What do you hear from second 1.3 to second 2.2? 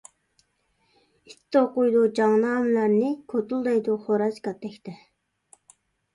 ئىت توقۇيدۇ